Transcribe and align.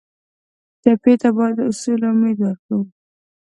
ټپي 0.81 1.13
ته 1.21 1.29
باید 1.37 1.55
د 1.67 1.69
سولې 1.81 2.07
امید 2.11 2.37
ورکړو. 2.41 2.79